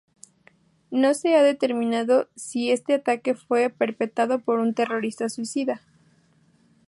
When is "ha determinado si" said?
1.35-2.71